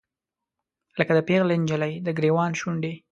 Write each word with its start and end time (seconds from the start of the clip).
لکه 0.99 1.11
د 1.15 1.19
پیغلې 1.29 1.55
نجلۍ، 1.61 1.93
دګریوان 2.07 2.51
شونډې 2.59 2.93